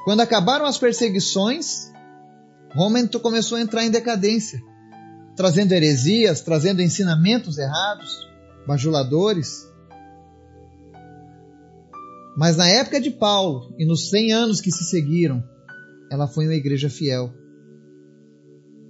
Quando 0.05 0.21
acabaram 0.21 0.67
as 0.67 0.79
perseguições, 0.79 1.93
Roma 2.75 2.99
começou 3.23 3.59
a 3.59 3.61
entrar 3.61 3.85
em 3.85 3.91
decadência, 3.91 4.61
trazendo 5.37 5.73
heresias, 5.73 6.41
trazendo 6.41 6.83
ensinamentos 6.83 7.59
errados, 7.59 8.32
bajuladores. 8.67 9.69
Mas 12.37 12.57
na 12.57 12.69
época 12.69 13.01
de 13.01 13.11
Paulo 13.11 13.75
e 13.79 13.85
nos 13.85 14.09
100 14.11 14.33
anos 14.33 14.61
que 14.61 14.71
se 14.71 14.85
seguiram, 14.85 15.43
ela 16.11 16.27
foi 16.27 16.47
uma 16.47 16.55
igreja 16.55 16.89
fiel. 16.89 17.33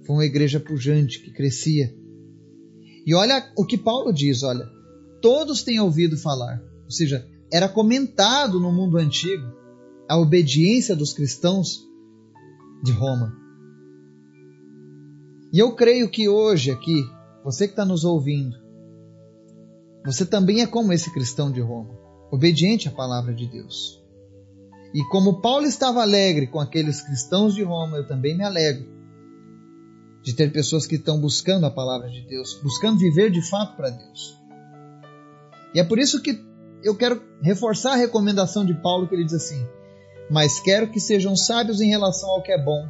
Foi 0.05 0.15
uma 0.15 0.25
igreja 0.25 0.59
pujante 0.59 1.21
que 1.21 1.31
crescia 1.31 1.93
e 3.05 3.13
olha 3.13 3.51
o 3.57 3.65
que 3.65 3.77
Paulo 3.77 4.13
diz, 4.13 4.43
olha, 4.43 4.65
todos 5.21 5.61
têm 5.61 5.79
ouvido 5.79 6.17
falar, 6.17 6.63
ou 6.85 6.91
seja, 6.91 7.27
era 7.51 7.67
comentado 7.67 8.59
no 8.59 8.71
mundo 8.71 8.97
antigo 8.97 9.45
a 10.07 10.17
obediência 10.17 10.95
dos 10.95 11.13
cristãos 11.13 11.85
de 12.81 12.91
Roma. 12.91 13.33
E 15.51 15.59
eu 15.59 15.75
creio 15.75 16.09
que 16.09 16.29
hoje 16.29 16.71
aqui, 16.71 17.03
você 17.43 17.67
que 17.67 17.73
está 17.73 17.85
nos 17.85 18.05
ouvindo, 18.05 18.55
você 20.05 20.25
também 20.25 20.61
é 20.61 20.67
como 20.67 20.91
esse 20.91 21.11
cristão 21.11 21.51
de 21.51 21.61
Roma, 21.61 21.97
obediente 22.31 22.87
à 22.87 22.91
palavra 22.91 23.33
de 23.33 23.47
Deus. 23.47 24.01
E 24.93 25.03
como 25.09 25.41
Paulo 25.41 25.65
estava 25.65 26.01
alegre 26.01 26.47
com 26.47 26.59
aqueles 26.59 27.01
cristãos 27.01 27.55
de 27.55 27.63
Roma, 27.63 27.97
eu 27.97 28.07
também 28.07 28.37
me 28.37 28.43
alegro 28.43 28.91
de 30.21 30.33
ter 30.33 30.51
pessoas 30.51 30.85
que 30.85 30.95
estão 30.95 31.19
buscando 31.19 31.65
a 31.65 31.71
palavra 31.71 32.09
de 32.09 32.21
Deus, 32.21 32.59
buscando 32.61 32.99
viver 32.99 33.31
de 33.31 33.41
fato 33.41 33.75
para 33.75 33.89
Deus. 33.89 34.37
E 35.73 35.79
é 35.79 35.83
por 35.83 35.99
isso 35.99 36.21
que 36.21 36.39
eu 36.83 36.95
quero 36.95 37.21
reforçar 37.41 37.93
a 37.93 37.97
recomendação 37.97 38.65
de 38.65 38.73
Paulo 38.73 39.07
que 39.07 39.15
ele 39.15 39.25
diz 39.25 39.33
assim: 39.33 39.65
"Mas 40.29 40.59
quero 40.59 40.89
que 40.91 40.99
sejam 40.99 41.35
sábios 41.35 41.81
em 41.81 41.89
relação 41.89 42.29
ao 42.29 42.43
que 42.43 42.51
é 42.51 42.63
bom 42.63 42.87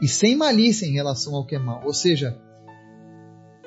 e 0.00 0.08
sem 0.08 0.34
malícia 0.34 0.86
em 0.86 0.92
relação 0.92 1.34
ao 1.34 1.44
que 1.44 1.54
é 1.54 1.58
mal". 1.58 1.82
Ou 1.84 1.92
seja, 1.92 2.36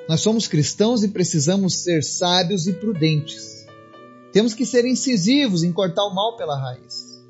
nós 0.08 0.22
somos 0.22 0.48
cristãos 0.48 1.02
e 1.02 1.08
precisamos 1.08 1.82
ser 1.82 2.02
sábios 2.02 2.66
e 2.66 2.72
prudentes. 2.72 3.66
Temos 4.32 4.54
que 4.54 4.64
ser 4.64 4.86
incisivos 4.86 5.62
em 5.62 5.70
cortar 5.70 6.04
o 6.04 6.14
mal 6.14 6.34
pela 6.36 6.58
raiz. 6.58 7.22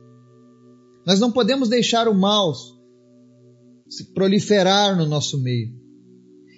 Nós 1.04 1.18
não 1.18 1.32
podemos 1.32 1.68
deixar 1.68 2.06
o 2.06 2.14
mal 2.14 2.52
se 3.88 4.12
proliferar 4.12 4.96
no 4.96 5.06
nosso 5.06 5.42
meio. 5.42 5.72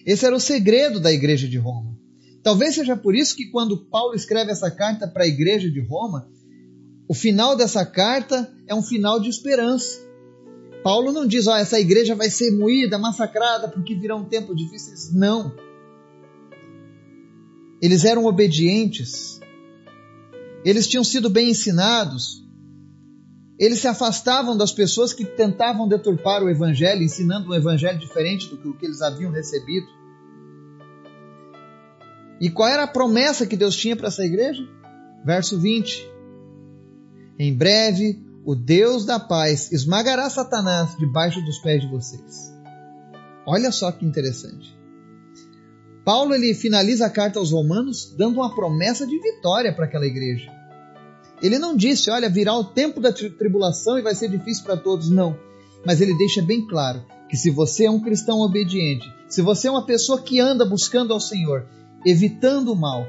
Esse 0.04 0.26
era 0.26 0.36
o 0.36 0.40
segredo 0.40 1.00
da 1.00 1.10
igreja 1.10 1.48
de 1.48 1.56
Roma. 1.56 1.96
Talvez 2.42 2.74
seja 2.74 2.96
por 2.96 3.14
isso 3.14 3.34
que 3.34 3.50
quando 3.50 3.86
Paulo 3.88 4.14
escreve 4.14 4.50
essa 4.50 4.70
carta 4.70 5.08
para 5.08 5.24
a 5.24 5.28
igreja 5.28 5.70
de 5.70 5.80
Roma, 5.80 6.28
o 7.08 7.14
final 7.14 7.56
dessa 7.56 7.86
carta 7.86 8.52
é 8.66 8.74
um 8.74 8.82
final 8.82 9.20
de 9.20 9.30
esperança. 9.30 10.00
Paulo 10.82 11.12
não 11.12 11.26
diz, 11.26 11.46
ó, 11.46 11.52
oh, 11.52 11.56
essa 11.56 11.78
igreja 11.78 12.14
vai 12.14 12.30
ser 12.30 12.50
moída, 12.50 12.98
massacrada, 12.98 13.68
porque 13.68 13.94
virá 13.94 14.16
um 14.16 14.24
tempo 14.24 14.54
difícil. 14.54 15.18
Não. 15.18 15.69
Eles 17.80 18.04
eram 18.04 18.26
obedientes. 18.26 19.40
Eles 20.64 20.87
tinham 20.87 21.04
sido 21.04 21.30
bem 21.30 21.50
ensinados. 21.50 22.44
Eles 23.58 23.80
se 23.80 23.88
afastavam 23.88 24.56
das 24.56 24.72
pessoas 24.72 25.12
que 25.12 25.25
tentavam 25.25 25.87
deturpar 25.87 26.42
o 26.42 26.49
evangelho, 26.49 27.02
ensinando 27.02 27.50
um 27.50 27.54
evangelho 27.54 27.99
diferente 27.99 28.49
do 28.49 28.75
que 28.75 28.87
eles 28.87 29.02
haviam 29.02 29.30
recebido. 29.30 29.87
E 32.40 32.49
qual 32.49 32.68
era 32.68 32.84
a 32.84 32.88
promessa 32.88 33.46
que 33.46 33.56
Deus 33.56 33.76
tinha 33.76 33.94
para 33.94 34.08
essa 34.08 34.25
igreja? 34.25 34.66
Verso 35.25 35.60
20. 35.60 36.08
Em 37.38 37.54
breve 37.54 38.25
o 38.44 38.54
Deus 38.54 39.04
da 39.04 39.20
paz 39.20 39.70
esmagará 39.70 40.28
Satanás 40.30 40.96
debaixo 40.99 41.42
dos 41.42 41.58
pés 41.58 41.82
de 41.82 41.88
vocês. 41.88 42.50
Olha 43.46 43.70
só 43.70 43.92
que 43.92 44.06
interessante. 44.06 44.79
Paulo 46.10 46.34
ele 46.34 46.52
finaliza 46.54 47.06
a 47.06 47.08
carta 47.08 47.38
aos 47.38 47.52
Romanos 47.52 48.12
dando 48.18 48.40
uma 48.40 48.52
promessa 48.52 49.06
de 49.06 49.16
vitória 49.16 49.72
para 49.72 49.84
aquela 49.84 50.04
igreja. 50.04 50.50
Ele 51.40 51.56
não 51.56 51.76
disse, 51.76 52.10
olha, 52.10 52.28
virá 52.28 52.52
o 52.52 52.64
tempo 52.64 53.00
da 53.00 53.12
tribulação 53.12 53.96
e 53.96 54.02
vai 54.02 54.12
ser 54.16 54.28
difícil 54.28 54.64
para 54.64 54.76
todos, 54.76 55.08
não. 55.08 55.38
Mas 55.86 56.00
ele 56.00 56.18
deixa 56.18 56.42
bem 56.42 56.66
claro 56.66 57.06
que 57.28 57.36
se 57.36 57.48
você 57.48 57.84
é 57.84 57.90
um 57.92 58.00
cristão 58.00 58.40
obediente, 58.40 59.08
se 59.28 59.40
você 59.40 59.68
é 59.68 59.70
uma 59.70 59.86
pessoa 59.86 60.20
que 60.20 60.40
anda 60.40 60.64
buscando 60.64 61.12
ao 61.12 61.20
Senhor, 61.20 61.64
evitando 62.04 62.72
o 62.72 62.76
mal, 62.76 63.06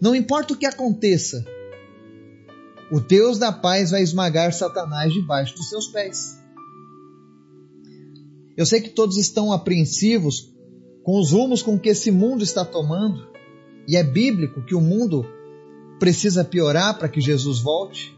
não 0.00 0.14
importa 0.14 0.54
o 0.54 0.56
que 0.56 0.64
aconteça, 0.64 1.44
o 2.90 2.98
Deus 2.98 3.36
da 3.36 3.52
paz 3.52 3.90
vai 3.90 4.00
esmagar 4.02 4.54
Satanás 4.54 5.12
debaixo 5.12 5.54
dos 5.54 5.68
seus 5.68 5.88
pés. 5.88 6.40
Eu 8.56 8.64
sei 8.64 8.80
que 8.80 8.88
todos 8.88 9.18
estão 9.18 9.52
apreensivos 9.52 10.50
com 11.10 11.18
os 11.18 11.32
rumos 11.32 11.60
com 11.60 11.76
que 11.76 11.88
esse 11.88 12.08
mundo 12.12 12.44
está 12.44 12.64
tomando, 12.64 13.26
e 13.88 13.96
é 13.96 14.04
bíblico 14.04 14.64
que 14.64 14.76
o 14.76 14.80
mundo 14.80 15.26
precisa 15.98 16.44
piorar 16.44 16.96
para 17.00 17.08
que 17.08 17.20
Jesus 17.20 17.58
volte. 17.58 18.16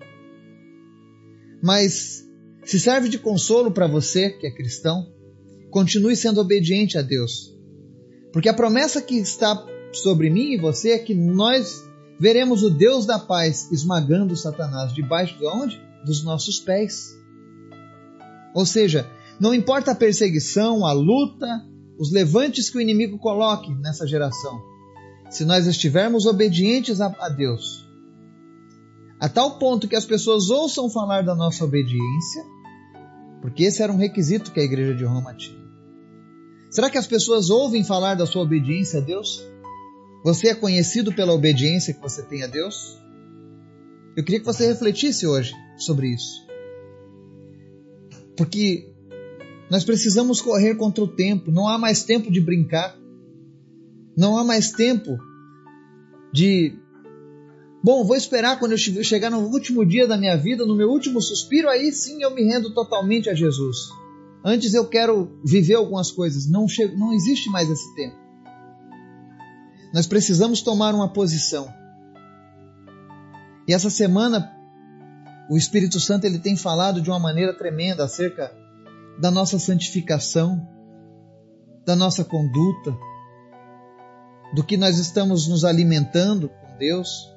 Mas 1.62 2.28
se 2.66 2.78
serve 2.78 3.08
de 3.08 3.18
consolo 3.18 3.70
para 3.70 3.86
você 3.86 4.28
que 4.28 4.46
é 4.46 4.50
cristão, 4.50 5.10
continue 5.70 6.14
sendo 6.14 6.38
obediente 6.38 6.98
a 6.98 7.00
Deus. 7.00 7.56
Porque 8.30 8.50
a 8.50 8.54
promessa 8.54 9.00
que 9.00 9.16
está 9.16 9.66
sobre 9.94 10.28
mim 10.28 10.52
e 10.52 10.60
você 10.60 10.90
é 10.90 10.98
que 10.98 11.14
nós 11.14 11.82
veremos 12.20 12.62
o 12.62 12.68
Deus 12.68 13.06
da 13.06 13.18
paz 13.18 13.72
esmagando 13.72 14.36
Satanás 14.36 14.92
debaixo 14.92 15.38
de 15.38 15.46
onde? 15.46 15.80
Dos 16.04 16.22
nossos 16.22 16.60
pés. 16.60 17.16
Ou 18.54 18.66
seja, 18.66 19.10
não 19.40 19.54
importa 19.54 19.92
a 19.92 19.94
perseguição, 19.94 20.84
a 20.84 20.92
luta, 20.92 21.71
os 21.98 22.12
levantes 22.12 22.70
que 22.70 22.78
o 22.78 22.80
inimigo 22.80 23.18
coloque 23.18 23.72
nessa 23.74 24.06
geração, 24.06 24.60
se 25.30 25.44
nós 25.44 25.66
estivermos 25.66 26.26
obedientes 26.26 27.00
a, 27.00 27.06
a 27.18 27.28
Deus, 27.28 27.86
a 29.20 29.28
tal 29.28 29.58
ponto 29.58 29.86
que 29.86 29.96
as 29.96 30.04
pessoas 30.04 30.50
ouçam 30.50 30.90
falar 30.90 31.22
da 31.22 31.34
nossa 31.34 31.64
obediência, 31.64 32.44
porque 33.40 33.64
esse 33.64 33.82
era 33.82 33.92
um 33.92 33.96
requisito 33.96 34.52
que 34.52 34.60
a 34.60 34.64
igreja 34.64 34.94
de 34.94 35.04
Roma 35.04 35.34
tinha. 35.34 35.62
Será 36.70 36.88
que 36.88 36.98
as 36.98 37.06
pessoas 37.06 37.50
ouvem 37.50 37.84
falar 37.84 38.14
da 38.14 38.26
sua 38.26 38.42
obediência 38.42 39.00
a 39.00 39.02
Deus? 39.02 39.42
Você 40.24 40.48
é 40.48 40.54
conhecido 40.54 41.12
pela 41.12 41.32
obediência 41.32 41.92
que 41.92 42.00
você 42.00 42.22
tem 42.22 42.42
a 42.42 42.46
Deus? 42.46 42.98
Eu 44.16 44.24
queria 44.24 44.40
que 44.40 44.46
você 44.46 44.66
refletisse 44.66 45.26
hoje 45.26 45.54
sobre 45.76 46.08
isso. 46.08 46.46
Porque 48.36 48.91
nós 49.70 49.84
precisamos 49.84 50.40
correr 50.40 50.74
contra 50.74 51.02
o 51.02 51.08
tempo, 51.08 51.50
não 51.50 51.68
há 51.68 51.78
mais 51.78 52.04
tempo 52.04 52.30
de 52.30 52.40
brincar. 52.40 52.96
Não 54.16 54.36
há 54.36 54.44
mais 54.44 54.72
tempo 54.72 55.18
de 56.32 56.78
Bom, 57.84 58.04
vou 58.04 58.14
esperar 58.14 58.60
quando 58.60 58.72
eu 58.72 58.78
chegar 58.78 59.28
no 59.28 59.40
último 59.40 59.84
dia 59.84 60.06
da 60.06 60.16
minha 60.16 60.36
vida, 60.36 60.64
no 60.64 60.76
meu 60.76 60.88
último 60.88 61.20
suspiro, 61.20 61.68
aí 61.68 61.90
sim 61.90 62.22
eu 62.22 62.32
me 62.32 62.44
rendo 62.44 62.72
totalmente 62.72 63.28
a 63.28 63.34
Jesus. 63.34 63.88
Antes 64.44 64.72
eu 64.72 64.86
quero 64.86 65.40
viver 65.44 65.74
algumas 65.74 66.12
coisas. 66.12 66.48
Não, 66.48 66.68
chego, 66.68 66.96
não 66.96 67.12
existe 67.12 67.50
mais 67.50 67.68
esse 67.68 67.92
tempo. 67.96 68.16
Nós 69.92 70.06
precisamos 70.06 70.62
tomar 70.62 70.94
uma 70.94 71.12
posição. 71.12 71.68
E 73.66 73.74
essa 73.74 73.90
semana 73.90 74.52
o 75.50 75.56
Espírito 75.56 75.98
Santo 75.98 76.24
ele 76.24 76.38
tem 76.38 76.56
falado 76.56 77.00
de 77.00 77.10
uma 77.10 77.18
maneira 77.18 77.52
tremenda 77.52 78.04
acerca 78.04 78.52
da 79.22 79.30
nossa 79.30 79.56
santificação, 79.56 80.66
da 81.86 81.94
nossa 81.94 82.24
conduta, 82.24 82.92
do 84.52 84.64
que 84.64 84.76
nós 84.76 84.98
estamos 84.98 85.46
nos 85.46 85.64
alimentando 85.64 86.48
com 86.48 86.76
Deus. 86.76 87.32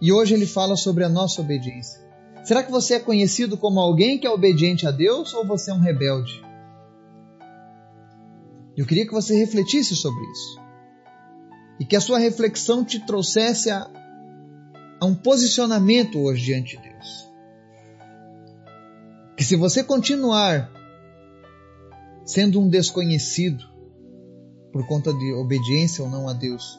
E 0.00 0.10
hoje 0.10 0.32
ele 0.32 0.46
fala 0.46 0.76
sobre 0.76 1.04
a 1.04 1.08
nossa 1.10 1.42
obediência. 1.42 2.00
Será 2.42 2.62
que 2.62 2.70
você 2.70 2.94
é 2.94 2.98
conhecido 2.98 3.58
como 3.58 3.78
alguém 3.78 4.18
que 4.18 4.26
é 4.26 4.30
obediente 4.30 4.86
a 4.86 4.90
Deus 4.90 5.34
ou 5.34 5.46
você 5.46 5.70
é 5.70 5.74
um 5.74 5.80
rebelde? 5.80 6.42
Eu 8.74 8.86
queria 8.86 9.06
que 9.06 9.12
você 9.12 9.36
refletisse 9.36 9.94
sobre 9.94 10.24
isso 10.30 10.58
e 11.78 11.84
que 11.84 11.94
a 11.94 12.00
sua 12.00 12.18
reflexão 12.18 12.82
te 12.82 13.00
trouxesse 13.00 13.70
a, 13.70 13.86
a 14.98 15.04
um 15.04 15.14
posicionamento 15.14 16.18
hoje 16.18 16.46
diante 16.46 16.78
de 16.78 16.84
Deus. 16.84 16.89
Se 19.50 19.56
você 19.56 19.82
continuar 19.82 20.70
sendo 22.24 22.60
um 22.60 22.68
desconhecido 22.68 23.64
por 24.72 24.86
conta 24.86 25.12
de 25.12 25.32
obediência 25.32 26.04
ou 26.04 26.08
não 26.08 26.28
a 26.28 26.32
Deus, 26.32 26.78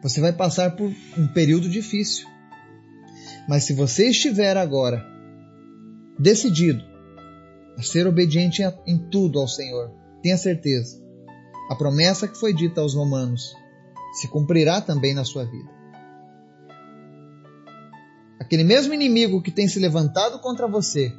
você 0.00 0.20
vai 0.20 0.32
passar 0.32 0.76
por 0.76 0.88
um 1.18 1.26
período 1.34 1.68
difícil. 1.68 2.28
Mas 3.48 3.64
se 3.64 3.72
você 3.72 4.10
estiver 4.10 4.56
agora 4.56 5.04
decidido 6.16 6.80
a 7.76 7.82
ser 7.82 8.06
obediente 8.06 8.62
em 8.86 8.98
tudo 8.98 9.40
ao 9.40 9.48
Senhor, 9.48 9.90
tenha 10.22 10.38
certeza 10.38 11.02
a 11.68 11.74
promessa 11.74 12.28
que 12.28 12.38
foi 12.38 12.54
dita 12.54 12.80
aos 12.80 12.94
romanos 12.94 13.52
se 14.20 14.28
cumprirá 14.28 14.80
também 14.80 15.12
na 15.12 15.24
sua 15.24 15.44
vida. 15.44 15.75
Aquele 18.38 18.64
mesmo 18.64 18.92
inimigo 18.92 19.42
que 19.42 19.50
tem 19.50 19.66
se 19.66 19.78
levantado 19.78 20.38
contra 20.40 20.68
você, 20.68 21.12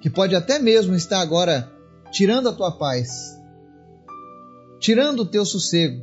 que 0.00 0.10
pode 0.10 0.34
até 0.34 0.58
mesmo 0.58 0.94
estar 0.94 1.20
agora 1.20 1.70
tirando 2.12 2.48
a 2.48 2.52
tua 2.52 2.72
paz, 2.72 3.10
tirando 4.78 5.20
o 5.20 5.26
teu 5.26 5.44
sossego, 5.44 6.02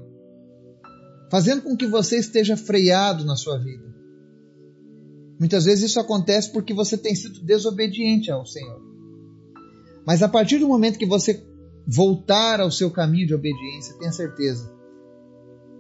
fazendo 1.30 1.62
com 1.62 1.78
que 1.78 1.86
você 1.86 2.18
esteja 2.18 2.58
freado 2.58 3.24
na 3.24 3.36
sua 3.36 3.58
vida. 3.58 3.88
Muitas 5.40 5.66
vezes 5.66 5.92
isso 5.92 6.00
acontece 6.00 6.52
porque 6.52 6.74
você 6.74 6.98
tem 6.98 7.16
sido 7.16 7.42
desobediente 7.42 8.32
ao 8.32 8.46
Senhor. 8.46 8.82
Mas 10.06 10.24
a 10.24 10.28
partir 10.28 10.58
do 10.58 10.68
momento 10.68 10.98
que 10.98 11.06
você 11.06 11.46
voltar 11.88 12.60
ao 12.60 12.72
seu 12.72 12.92
caminho 12.92 13.28
de 13.28 13.34
obediência, 13.34 13.98
tenha 13.98 14.12
certeza, 14.12 14.72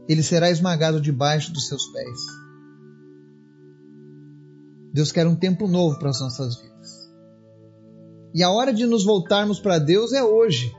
ele 0.07 0.23
será 0.23 0.49
esmagado 0.49 1.01
debaixo 1.01 1.51
dos 1.51 1.67
seus 1.67 1.85
pés. 1.87 2.19
Deus 4.93 5.11
quer 5.11 5.27
um 5.27 5.35
tempo 5.35 5.67
novo 5.67 5.99
para 5.99 6.09
as 6.09 6.19
nossas 6.19 6.59
vidas. 6.59 7.09
E 8.33 8.43
a 8.43 8.49
hora 8.49 8.73
de 8.73 8.85
nos 8.85 9.03
voltarmos 9.03 9.59
para 9.59 9.79
Deus 9.79 10.13
é 10.13 10.23
hoje. 10.23 10.73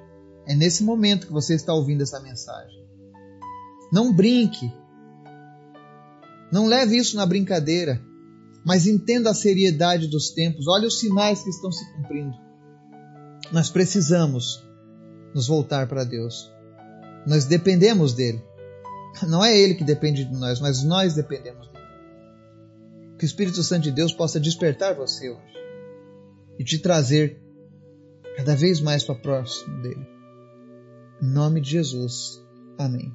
É 0.47 0.55
nesse 0.55 0.83
momento 0.83 1.27
que 1.27 1.33
você 1.33 1.55
está 1.55 1.73
ouvindo 1.73 2.03
essa 2.03 2.21
mensagem. 2.21 2.85
Não 3.93 4.13
brinque. 4.13 4.73
Não 6.53 6.67
leve 6.67 6.97
isso 6.97 7.17
na 7.17 7.27
brincadeira. 7.27 8.01
Mas 8.65 8.87
entenda 8.87 9.31
a 9.31 9.35
seriedade 9.35 10.07
dos 10.07 10.31
tempos. 10.31 10.67
Olhe 10.67 10.87
os 10.87 10.99
sinais 10.99 11.43
que 11.43 11.51
estão 11.51 11.71
se 11.71 11.85
cumprindo. 11.95 12.37
Nós 13.53 13.71
precisamos 13.71 14.65
nos 15.35 15.47
voltar 15.47 15.87
para 15.89 16.05
Deus. 16.05 16.51
Nós 17.27 17.45
dependemos 17.45 18.13
dele. 18.13 18.43
Não 19.27 19.45
é 19.45 19.57
ele 19.57 19.75
que 19.75 19.85
depende 19.85 20.25
de 20.25 20.33
nós, 20.37 20.61
mas 20.61 20.83
nós 20.83 21.15
dependemos. 21.15 21.70
Que 23.21 23.27
o 23.27 23.29
Espírito 23.29 23.63
Santo 23.63 23.83
de 23.83 23.93
Deus 23.93 24.15
possa 24.15 24.41
despertar 24.41 24.95
você 24.95 25.29
hoje 25.29 25.55
e 26.59 26.65
te 26.65 26.79
trazer 26.79 27.39
cada 28.35 28.57
vez 28.57 28.81
mais 28.81 29.05
para 29.05 29.15
próximo 29.15 29.83
dele. 29.83 30.07
Em 31.23 31.27
nome 31.27 31.61
de 31.61 31.73
Jesus. 31.73 32.43
Amém. 32.79 33.15